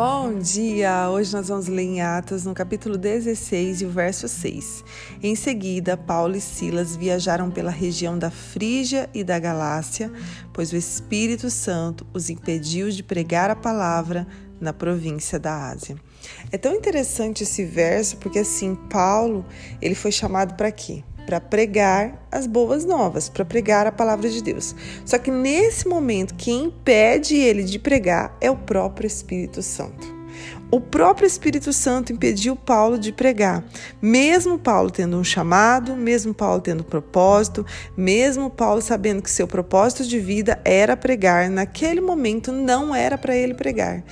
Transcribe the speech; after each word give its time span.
Bom 0.00 0.38
dia! 0.38 1.10
Hoje 1.10 1.32
nós 1.32 1.48
vamos 1.48 1.66
ler 1.66 1.82
em 1.82 2.00
Atos, 2.00 2.44
no 2.44 2.54
capítulo 2.54 2.96
16 2.96 3.82
e 3.82 3.84
o 3.84 3.90
verso 3.90 4.28
6. 4.28 4.84
Em 5.20 5.34
seguida, 5.34 5.96
Paulo 5.96 6.36
e 6.36 6.40
Silas 6.40 6.94
viajaram 6.94 7.50
pela 7.50 7.72
região 7.72 8.16
da 8.16 8.30
Frígia 8.30 9.10
e 9.12 9.24
da 9.24 9.40
Galácia, 9.40 10.08
pois 10.52 10.72
o 10.72 10.76
Espírito 10.76 11.50
Santo 11.50 12.06
os 12.14 12.30
impediu 12.30 12.90
de 12.90 13.02
pregar 13.02 13.50
a 13.50 13.56
palavra 13.56 14.24
na 14.60 14.72
província 14.72 15.36
da 15.36 15.68
Ásia. 15.68 15.96
É 16.52 16.56
tão 16.56 16.76
interessante 16.76 17.42
esse 17.42 17.64
verso 17.64 18.18
porque 18.18 18.38
assim, 18.38 18.76
Paulo, 18.76 19.44
ele 19.82 19.96
foi 19.96 20.12
chamado 20.12 20.54
para 20.54 20.70
quê? 20.70 21.02
Para 21.28 21.42
pregar 21.42 22.26
as 22.32 22.46
boas 22.46 22.86
novas, 22.86 23.28
para 23.28 23.44
pregar 23.44 23.86
a 23.86 23.92
palavra 23.92 24.30
de 24.30 24.42
Deus. 24.42 24.74
Só 25.04 25.18
que 25.18 25.30
nesse 25.30 25.86
momento, 25.86 26.34
quem 26.34 26.64
impede 26.64 27.36
ele 27.36 27.64
de 27.64 27.78
pregar 27.78 28.34
é 28.40 28.50
o 28.50 28.56
próprio 28.56 29.06
Espírito 29.06 29.60
Santo. 29.60 30.17
O 30.70 30.82
próprio 30.82 31.26
Espírito 31.26 31.72
Santo 31.72 32.12
impediu 32.12 32.54
Paulo 32.54 32.98
de 32.98 33.10
pregar, 33.10 33.64
mesmo 34.02 34.58
Paulo 34.58 34.90
tendo 34.90 35.16
um 35.16 35.24
chamado, 35.24 35.96
mesmo 35.96 36.34
Paulo 36.34 36.60
tendo 36.60 36.80
um 36.80 36.84
propósito, 36.84 37.64
mesmo 37.96 38.50
Paulo 38.50 38.82
sabendo 38.82 39.22
que 39.22 39.30
seu 39.30 39.48
propósito 39.48 40.04
de 40.04 40.20
vida 40.20 40.60
era 40.66 40.94
pregar, 40.94 41.48
naquele 41.48 42.02
momento 42.02 42.52
não 42.52 42.94
era 42.94 43.16
para 43.16 43.34
ele 43.34 43.54
pregar. 43.54 44.04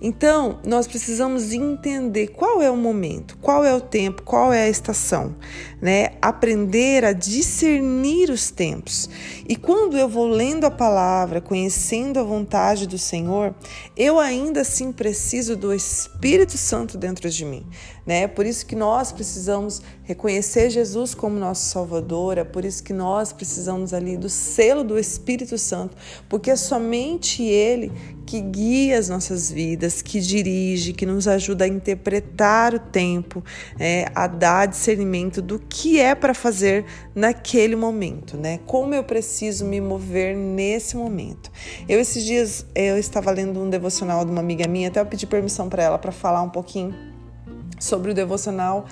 Então, 0.00 0.60
nós 0.64 0.86
precisamos 0.86 1.52
entender 1.52 2.28
qual 2.28 2.62
é 2.62 2.70
o 2.70 2.76
momento, 2.76 3.36
qual 3.38 3.64
é 3.64 3.74
o 3.74 3.80
tempo, 3.80 4.22
qual 4.22 4.52
é 4.52 4.64
a 4.64 4.68
estação, 4.68 5.34
né? 5.82 6.10
Aprender 6.22 7.04
a 7.04 7.12
discernir 7.12 8.30
os 8.30 8.52
tempos. 8.52 9.10
E 9.46 9.56
quando 9.56 9.98
eu 9.98 10.08
vou 10.08 10.26
lendo 10.26 10.64
a 10.64 10.70
palavra, 10.70 11.40
conhecendo 11.40 12.18
a 12.18 12.22
vontade 12.22 12.86
do 12.86 12.96
Senhor, 12.96 13.54
eu 13.94 14.18
ainda 14.18 14.62
assim 14.62 14.90
preciso 14.90 15.54
do 15.54 15.72
Espírito 15.72 16.56
Santo 16.56 16.96
dentro 16.96 17.28
de 17.28 17.44
mim, 17.44 17.66
né? 18.06 18.26
Por 18.26 18.46
isso 18.46 18.66
que 18.66 18.76
nós 18.76 19.12
precisamos 19.12 19.80
reconhecer 20.02 20.70
Jesus 20.70 21.14
como 21.14 21.38
nosso 21.38 21.70
Salvador, 21.70 22.38
é 22.38 22.44
por 22.44 22.64
isso 22.64 22.82
que 22.82 22.92
nós 22.92 23.32
precisamos 23.32 23.94
ali 23.94 24.16
do 24.16 24.28
selo 24.28 24.84
do 24.84 24.98
Espírito 24.98 25.56
Santo, 25.56 25.96
porque 26.28 26.50
é 26.50 26.56
somente 26.56 27.42
Ele 27.42 27.90
que 28.26 28.40
guia 28.40 28.98
as 28.98 29.08
nossas 29.08 29.50
vidas, 29.50 30.02
que 30.02 30.20
dirige, 30.20 30.92
que 30.92 31.06
nos 31.06 31.28
ajuda 31.28 31.64
a 31.64 31.68
interpretar 31.68 32.74
o 32.74 32.78
tempo, 32.78 33.44
é, 33.78 34.06
a 34.14 34.26
dar 34.26 34.66
discernimento 34.66 35.42
do 35.42 35.58
que 35.58 36.00
é 36.00 36.14
para 36.14 36.34
fazer 36.34 36.84
naquele 37.14 37.76
momento, 37.76 38.36
né? 38.36 38.60
Como 38.66 38.94
eu 38.94 39.04
preciso 39.04 39.64
me 39.64 39.80
mover 39.80 40.36
nesse 40.36 40.96
momento. 40.96 41.50
Eu 41.88 42.00
esses 42.00 42.24
dias 42.24 42.66
eu 42.74 42.98
estava 42.98 43.30
lendo 43.30 43.60
um 43.60 43.68
devocional 43.68 44.24
de 44.24 44.30
uma 44.30 44.40
amiga 44.40 44.66
minha, 44.66 44.88
até 44.88 45.00
eu 45.00 45.06
pedi 45.06 45.26
permissão 45.26 45.68
para 45.68 45.82
ela 45.82 45.98
para 45.98 46.12
falar 46.12 46.42
um 46.42 46.50
pouquinho 46.50 47.13
sobre 47.78 48.10
o 48.10 48.14
devocional. 48.14 48.86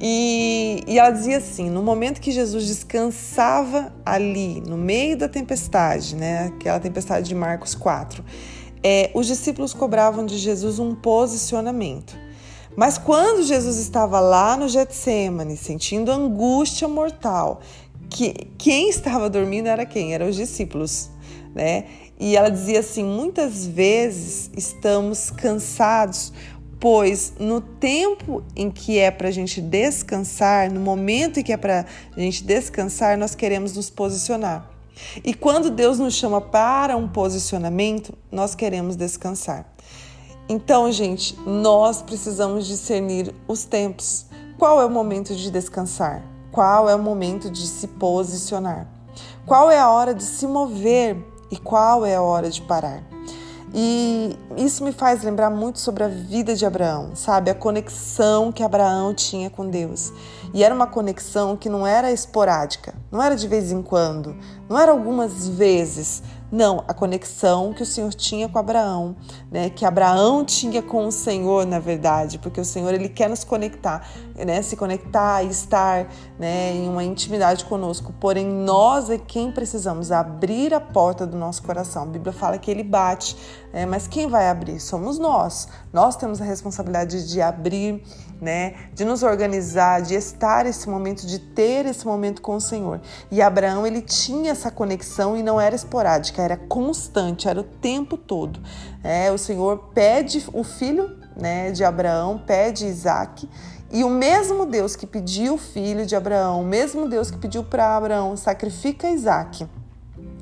E, 0.00 0.82
e, 0.86 0.98
ela 0.98 1.10
dizia 1.10 1.38
assim: 1.38 1.70
no 1.70 1.82
momento 1.82 2.20
que 2.20 2.32
Jesus 2.32 2.66
descansava 2.66 3.92
ali, 4.04 4.60
no 4.60 4.76
meio 4.76 5.16
da 5.16 5.28
tempestade, 5.28 6.16
né, 6.16 6.46
aquela 6.46 6.80
tempestade 6.80 7.28
de 7.28 7.34
Marcos 7.34 7.74
4, 7.74 8.24
é, 8.82 9.10
os 9.14 9.26
discípulos 9.26 9.72
cobravam 9.72 10.26
de 10.26 10.38
Jesus 10.38 10.78
um 10.78 10.94
posicionamento. 10.94 12.16
Mas 12.74 12.96
quando 12.96 13.42
Jesus 13.42 13.76
estava 13.76 14.18
lá 14.18 14.56
no 14.56 14.68
Getsemane, 14.68 15.56
sentindo 15.56 16.10
angústia 16.10 16.88
mortal, 16.88 17.60
que 18.08 18.32
quem 18.58 18.88
estava 18.88 19.28
dormindo 19.28 19.68
era 19.68 19.84
quem? 19.84 20.14
Eram 20.14 20.28
os 20.28 20.36
discípulos, 20.36 21.10
né? 21.54 21.84
E 22.18 22.36
ela 22.36 22.50
dizia 22.50 22.80
assim: 22.80 23.04
muitas 23.04 23.66
vezes 23.66 24.50
estamos 24.56 25.30
cansados 25.30 26.32
pois 26.82 27.34
no 27.38 27.60
tempo 27.60 28.42
em 28.56 28.68
que 28.68 28.98
é 28.98 29.08
para 29.08 29.28
a 29.28 29.30
gente 29.30 29.60
descansar, 29.60 30.68
no 30.68 30.80
momento 30.80 31.38
em 31.38 31.42
que 31.44 31.52
é 31.52 31.56
para 31.56 31.86
a 32.16 32.20
gente 32.20 32.42
descansar, 32.42 33.16
nós 33.16 33.36
queremos 33.36 33.76
nos 33.76 33.88
posicionar. 33.88 34.68
E 35.24 35.32
quando 35.32 35.70
Deus 35.70 36.00
nos 36.00 36.12
chama 36.12 36.40
para 36.40 36.96
um 36.96 37.06
posicionamento, 37.06 38.12
nós 38.32 38.56
queremos 38.56 38.96
descansar. 38.96 39.64
Então, 40.48 40.90
gente, 40.90 41.38
nós 41.46 42.02
precisamos 42.02 42.66
discernir 42.66 43.32
os 43.46 43.64
tempos. 43.64 44.26
Qual 44.58 44.82
é 44.82 44.84
o 44.84 44.90
momento 44.90 45.36
de 45.36 45.52
descansar? 45.52 46.24
Qual 46.50 46.90
é 46.90 46.96
o 46.96 46.98
momento 46.98 47.48
de 47.48 47.64
se 47.64 47.86
posicionar? 47.86 48.88
Qual 49.46 49.70
é 49.70 49.78
a 49.78 49.88
hora 49.88 50.12
de 50.12 50.24
se 50.24 50.48
mover 50.48 51.16
e 51.48 51.56
qual 51.56 52.04
é 52.04 52.16
a 52.16 52.22
hora 52.22 52.50
de 52.50 52.60
parar? 52.60 53.04
E 53.74 54.36
isso 54.56 54.84
me 54.84 54.92
faz 54.92 55.22
lembrar 55.22 55.48
muito 55.48 55.78
sobre 55.78 56.04
a 56.04 56.08
vida 56.08 56.54
de 56.54 56.66
Abraão, 56.66 57.12
sabe? 57.14 57.50
A 57.50 57.54
conexão 57.54 58.52
que 58.52 58.62
Abraão 58.62 59.14
tinha 59.14 59.48
com 59.48 59.68
Deus. 59.68 60.12
E 60.52 60.62
era 60.62 60.74
uma 60.74 60.86
conexão 60.86 61.56
que 61.56 61.70
não 61.70 61.86
era 61.86 62.12
esporádica, 62.12 62.94
não 63.10 63.22
era 63.22 63.34
de 63.34 63.48
vez 63.48 63.72
em 63.72 63.82
quando, 63.82 64.36
não 64.68 64.78
era 64.78 64.92
algumas 64.92 65.48
vezes, 65.48 66.22
não, 66.52 66.84
a 66.86 66.92
conexão 66.92 67.72
que 67.72 67.82
o 67.82 67.86
Senhor 67.86 68.12
tinha 68.12 68.46
com 68.46 68.58
Abraão, 68.58 69.16
né? 69.50 69.70
Que 69.70 69.86
Abraão 69.86 70.44
tinha 70.44 70.82
com 70.82 71.06
o 71.06 71.10
Senhor, 71.10 71.64
na 71.64 71.78
verdade, 71.78 72.38
porque 72.38 72.60
o 72.60 72.64
Senhor 72.64 72.92
ele 72.92 73.08
quer 73.08 73.30
nos 73.30 73.42
conectar, 73.42 74.06
né? 74.36 74.60
Se 74.60 74.76
conectar 74.76 75.42
e 75.42 75.48
estar, 75.48 76.06
né? 76.38 76.74
Em 76.74 76.86
uma 76.90 77.02
intimidade 77.02 77.64
conosco. 77.64 78.12
Porém, 78.20 78.46
nós 78.46 79.08
é 79.08 79.16
quem 79.16 79.50
precisamos 79.50 80.12
abrir 80.12 80.74
a 80.74 80.80
porta 80.80 81.26
do 81.26 81.38
nosso 81.38 81.62
coração. 81.62 82.02
A 82.02 82.06
Bíblia 82.06 82.34
fala 82.34 82.58
que 82.58 82.70
Ele 82.70 82.82
bate, 82.82 83.34
né? 83.72 83.86
Mas 83.86 84.06
quem 84.06 84.26
vai 84.26 84.50
abrir? 84.50 84.78
Somos 84.78 85.18
nós. 85.18 85.68
Nós 85.90 86.16
temos 86.16 86.38
a 86.38 86.44
responsabilidade 86.44 87.30
de 87.30 87.40
abrir, 87.40 88.04
né? 88.38 88.74
De 88.92 89.06
nos 89.06 89.22
organizar, 89.22 90.02
de 90.02 90.14
estar 90.14 90.66
esse 90.66 90.86
momento, 90.86 91.26
de 91.26 91.38
ter 91.38 91.86
esse 91.86 92.06
momento 92.06 92.42
com 92.42 92.56
o 92.56 92.60
Senhor. 92.60 93.00
E 93.30 93.40
Abraão 93.40 93.86
ele 93.86 94.02
tinha 94.02 94.50
essa 94.50 94.70
conexão 94.70 95.34
e 95.34 95.42
não 95.42 95.58
era 95.58 95.74
esporádica 95.74 96.41
era 96.42 96.56
constante, 96.56 97.48
era 97.48 97.60
o 97.60 97.64
tempo 97.64 98.16
todo. 98.16 98.60
É, 99.02 99.30
o 99.30 99.38
Senhor 99.38 99.90
pede 99.94 100.44
o 100.52 100.62
filho 100.62 101.16
né, 101.36 101.70
de 101.70 101.84
Abraão, 101.84 102.38
pede 102.38 102.86
Isaac, 102.86 103.48
e 103.90 104.04
o 104.04 104.08
mesmo 104.08 104.64
Deus 104.64 104.96
que 104.96 105.06
pediu 105.06 105.54
o 105.54 105.58
filho 105.58 106.06
de 106.06 106.16
Abraão, 106.16 106.62
o 106.62 106.64
mesmo 106.64 107.08
Deus 107.08 107.30
que 107.30 107.36
pediu 107.36 107.62
para 107.62 107.96
Abraão, 107.96 108.36
sacrifica 108.36 109.10
Isaac, 109.10 109.66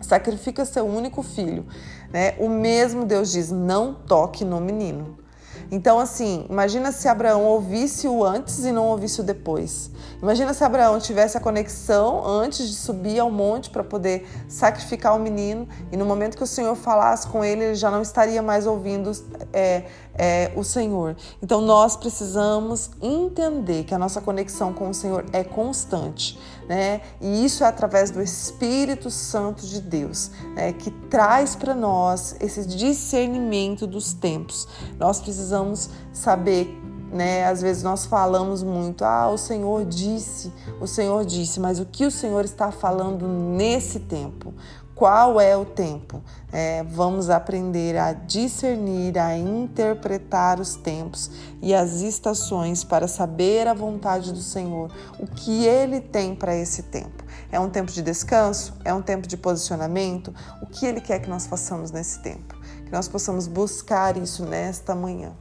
sacrifica 0.00 0.64
seu 0.64 0.86
único 0.86 1.22
filho, 1.22 1.66
né? 2.10 2.34
o 2.38 2.48
mesmo 2.48 3.04
Deus 3.04 3.32
diz: 3.32 3.50
não 3.50 3.94
toque 3.94 4.44
no 4.44 4.60
menino. 4.60 5.23
Então, 5.70 5.98
assim, 5.98 6.46
imagina 6.48 6.92
se 6.92 7.08
Abraão 7.08 7.44
ouvisse 7.44 8.06
o 8.06 8.24
antes 8.24 8.64
e 8.64 8.72
não 8.72 8.86
ouvisse 8.86 9.20
o 9.20 9.24
depois. 9.24 9.90
Imagina 10.22 10.54
se 10.54 10.64
Abraão 10.64 10.98
tivesse 10.98 11.36
a 11.36 11.40
conexão 11.40 12.26
antes 12.26 12.68
de 12.68 12.74
subir 12.74 13.18
ao 13.18 13.30
monte 13.30 13.70
para 13.70 13.84
poder 13.84 14.26
sacrificar 14.48 15.14
o 15.16 15.18
menino 15.18 15.68
e 15.92 15.96
no 15.96 16.04
momento 16.04 16.36
que 16.36 16.42
o 16.42 16.46
Senhor 16.46 16.74
falasse 16.74 17.26
com 17.26 17.44
ele, 17.44 17.64
ele 17.64 17.74
já 17.74 17.90
não 17.90 18.02
estaria 18.02 18.42
mais 18.42 18.66
ouvindo 18.66 19.12
é, 19.52 19.84
é, 20.16 20.52
o 20.56 20.62
Senhor. 20.62 21.16
Então, 21.42 21.60
nós 21.60 21.96
precisamos 21.96 22.90
entender 23.00 23.84
que 23.84 23.94
a 23.94 23.98
nossa 23.98 24.20
conexão 24.20 24.72
com 24.72 24.90
o 24.90 24.94
Senhor 24.94 25.24
é 25.32 25.42
constante, 25.42 26.38
né? 26.68 27.00
E 27.20 27.44
isso 27.44 27.64
é 27.64 27.66
através 27.66 28.10
do 28.10 28.22
Espírito 28.22 29.10
Santo 29.10 29.66
de 29.66 29.80
Deus, 29.80 30.30
né? 30.54 30.72
que 30.72 30.90
traz 30.90 31.54
para 31.56 31.74
nós 31.74 32.36
esse 32.40 32.66
discernimento 32.66 33.86
dos 33.86 34.12
tempos. 34.12 34.66
Nós 34.98 35.20
precisamos 35.20 35.90
saber, 36.12 36.80
né? 37.12 37.44
Às 37.46 37.62
vezes 37.62 37.82
nós 37.82 38.06
falamos 38.06 38.62
muito, 38.62 39.04
ah, 39.04 39.28
o 39.28 39.36
Senhor 39.36 39.84
disse, 39.84 40.52
o 40.80 40.86
Senhor 40.86 41.24
disse, 41.24 41.60
mas 41.60 41.78
o 41.78 41.84
que 41.84 42.04
o 42.04 42.10
Senhor 42.10 42.44
está 42.44 42.70
falando 42.70 43.26
nesse 43.26 44.00
tempo? 44.00 44.54
Qual 44.94 45.40
é 45.40 45.56
o 45.56 45.64
tempo? 45.64 46.22
É, 46.52 46.84
vamos 46.84 47.28
aprender 47.28 47.96
a 47.96 48.12
discernir, 48.12 49.18
a 49.18 49.36
interpretar 49.36 50.60
os 50.60 50.76
tempos 50.76 51.32
e 51.60 51.74
as 51.74 52.00
estações 52.00 52.84
para 52.84 53.08
saber 53.08 53.66
a 53.66 53.74
vontade 53.74 54.32
do 54.32 54.40
Senhor, 54.40 54.92
o 55.18 55.26
que 55.26 55.64
Ele 55.64 56.00
tem 56.00 56.32
para 56.32 56.54
esse 56.54 56.84
tempo. 56.84 57.24
É 57.50 57.58
um 57.58 57.68
tempo 57.68 57.90
de 57.90 58.02
descanso? 58.02 58.72
É 58.84 58.94
um 58.94 59.02
tempo 59.02 59.26
de 59.26 59.36
posicionamento? 59.36 60.32
O 60.62 60.66
que 60.66 60.86
Ele 60.86 61.00
quer 61.00 61.18
que 61.18 61.28
nós 61.28 61.44
façamos 61.44 61.90
nesse 61.90 62.20
tempo? 62.20 62.54
Que 62.84 62.92
nós 62.92 63.08
possamos 63.08 63.48
buscar 63.48 64.16
isso 64.16 64.44
nesta 64.44 64.94
manhã. 64.94 65.32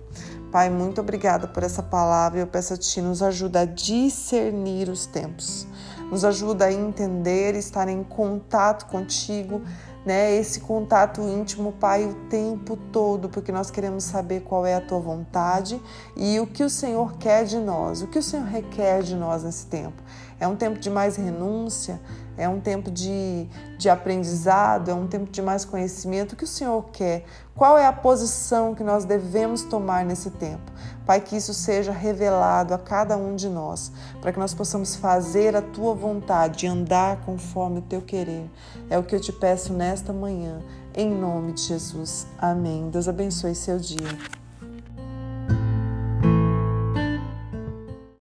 Pai, 0.51 0.71
muito 0.71 0.99
obrigada 0.99 1.47
por 1.47 1.61
essa 1.61 1.83
palavra. 1.83 2.39
Eu 2.39 2.47
peço 2.47 2.73
a 2.73 2.77
Ti, 2.77 3.01
nos 3.01 3.21
ajuda 3.21 3.61
a 3.61 3.65
discernir 3.65 4.89
os 4.89 5.06
tempos 5.06 5.67
nos 6.13 6.24
ajuda 6.24 6.65
a 6.65 6.71
entender, 6.71 7.56
estar 7.56 7.89
em 7.89 8.04
contato 8.04 8.86
contigo, 8.86 9.63
né? 10.05 10.35
Esse 10.35 10.59
contato 10.59 11.21
íntimo, 11.21 11.71
Pai, 11.73 12.05
o 12.05 12.13
tempo 12.29 12.77
todo, 12.91 13.29
porque 13.29 13.51
nós 13.51 13.71
queremos 13.71 14.03
saber 14.03 14.41
qual 14.41 14.65
é 14.65 14.75
a 14.75 14.81
tua 14.81 15.00
vontade 15.00 15.81
e 16.15 16.39
o 16.39 16.47
que 16.47 16.63
o 16.63 16.69
Senhor 16.69 17.17
quer 17.17 17.45
de 17.45 17.57
nós, 17.57 18.01
o 18.01 18.07
que 18.07 18.19
o 18.19 18.23
Senhor 18.23 18.45
requer 18.45 19.01
de 19.01 19.15
nós 19.15 19.44
nesse 19.44 19.65
tempo. 19.65 20.01
É 20.39 20.47
um 20.47 20.55
tempo 20.55 20.77
de 20.77 20.89
mais 20.89 21.15
renúncia, 21.15 22.01
é 22.38 22.50
um 22.50 22.59
tempo 22.59 22.89
de, 22.89 23.47
de 23.77 23.89
aprendizado, 23.89 24.89
é 24.89 24.94
um 24.94 25.07
tempo 25.07 25.31
de 25.31 25.41
mais 25.41 25.63
conhecimento. 25.63 26.33
O 26.33 26.35
que 26.35 26.44
o 26.44 26.47
Senhor 26.47 26.83
quer? 26.91 27.23
Qual 27.56 27.77
é 27.77 27.85
a 27.85 27.94
posição 27.94 28.73
que 28.73 28.83
nós 28.83 29.06
devemos 29.06 29.61
tomar 29.61 30.03
nesse 30.03 30.31
tempo? 30.31 30.71
Pai, 31.06 31.21
que 31.21 31.35
isso 31.35 31.53
seja 31.53 31.91
revelado 31.91 32.73
a 32.73 32.77
cada 32.77 33.15
um 33.15 33.35
de 33.35 33.47
nós, 33.47 33.91
para 34.21 34.31
que 34.31 34.39
nós 34.39 34.53
possamos 34.53 34.95
fazer 34.95 35.56
a 35.56 35.61
tua 35.61 35.94
vontade 35.94 36.65
andar 36.65 37.21
conforme 37.21 37.79
o 37.79 37.81
teu 37.81 38.01
querer. 38.01 38.49
É 38.89 38.97
o 38.97 39.03
que 39.03 39.15
eu 39.15 39.19
te 39.19 39.31
peço 39.31 39.71
nesta 39.94 40.12
manhã, 40.12 40.60
em 40.95 41.07
nome 41.07 41.54
de 41.54 41.62
Jesus. 41.62 42.25
Amém. 42.40 42.90
Deus 42.90 43.07
abençoe 43.07 43.54
seu 43.54 43.78
dia. 43.78 44.43